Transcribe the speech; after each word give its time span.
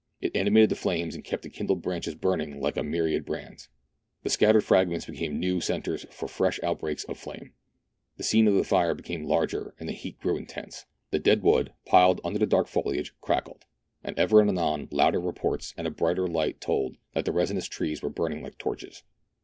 It 0.19 0.35
animated 0.35 0.69
the 0.71 0.75
flames, 0.75 1.13
and 1.13 1.23
kept 1.23 1.43
the 1.43 1.49
kindled 1.51 1.83
branches 1.83 2.15
burning 2.15 2.59
like 2.59 2.75
a 2.75 2.81
myriad 2.81 3.23
brands. 3.23 3.69
The 4.23 4.31
scat 4.31 4.55
tered 4.55 4.63
fragments 4.63 5.05
became 5.05 5.39
new 5.39 5.61
centres 5.61 6.07
for 6.09 6.27
fresh 6.27 6.59
outbreaks 6.63 7.03
of 7.03 7.19
flame; 7.19 7.53
the 8.17 8.23
scene 8.23 8.47
of 8.47 8.55
the 8.55 8.63
fire 8.63 8.95
became 8.95 9.25
larger, 9.25 9.75
and 9.79 9.87
the 9.87 9.93
heat 9.93 10.19
grew 10.19 10.37
intense. 10.37 10.87
The 11.11 11.19
dead 11.19 11.43
wood 11.43 11.73
piled 11.85 12.19
under 12.23 12.39
the 12.39 12.47
dark 12.47 12.65
foliage 12.67 13.13
crackled, 13.21 13.65
and 14.03 14.17
ever 14.17 14.41
and 14.41 14.49
anon 14.49 14.87
louder 14.89 15.19
reports 15.21 15.71
and 15.77 15.85
a 15.85 15.91
brighter 15.91 16.25
light 16.27 16.59
told 16.59 16.97
that 17.13 17.25
the 17.25 17.31
resinous 17.31 17.67
trees 17.67 18.01
were 18.01 18.09
burning 18.09 18.41
like 18.41 18.57
torches. 18.57 19.03